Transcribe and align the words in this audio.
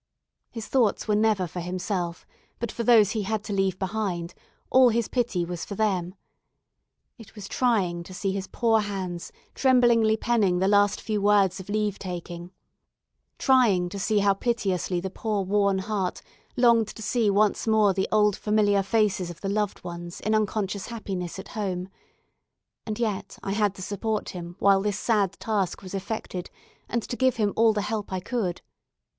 His 0.49 0.65
thoughts 0.67 1.07
were 1.07 1.13
never 1.15 1.45
for 1.45 1.59
himself, 1.59 2.25
but 2.57 2.71
for 2.71 2.81
those 2.81 3.11
he 3.11 3.21
had 3.21 3.43
to 3.43 3.53
leave 3.53 3.77
behind; 3.77 4.33
all 4.71 4.89
his 4.89 5.07
pity 5.07 5.45
was 5.45 5.63
for 5.63 5.75
them. 5.75 6.15
It 7.19 7.35
was 7.35 7.47
trying 7.47 8.01
to 8.05 8.13
see 8.15 8.31
his 8.31 8.47
poor 8.47 8.79
hands 8.79 9.31
tremblingly 9.53 10.17
penning 10.17 10.57
the 10.57 10.67
last 10.67 10.99
few 11.01 11.21
words 11.21 11.59
of 11.59 11.69
leave 11.69 11.99
taking 11.99 12.49
trying 13.37 13.89
to 13.89 13.99
see 13.99 14.17
how 14.17 14.33
piteously 14.33 14.99
the 15.01 15.11
poor 15.11 15.43
worn 15.43 15.77
heart 15.77 16.23
longed 16.57 16.87
to 16.87 17.01
see 17.03 17.29
once 17.29 17.67
more 17.67 17.93
the 17.93 18.09
old 18.11 18.35
familiar 18.35 18.81
faces 18.81 19.29
of 19.29 19.41
the 19.41 19.49
loved 19.49 19.83
ones 19.83 20.19
in 20.21 20.33
unconscious 20.33 20.87
happiness 20.87 21.37
at 21.37 21.49
home; 21.49 21.87
and 22.87 22.97
yet 22.97 23.37
I 23.43 23.51
had 23.51 23.75
to 23.75 23.83
support 23.83 24.29
him 24.29 24.55
while 24.57 24.81
this 24.81 24.97
sad 24.97 25.33
task 25.33 25.83
was 25.83 25.93
effected, 25.93 26.49
and 26.89 27.03
to 27.03 27.15
give 27.15 27.35
him 27.35 27.53
all 27.55 27.71
the 27.71 27.83
help 27.83 28.11
I 28.11 28.19
could. 28.19 28.61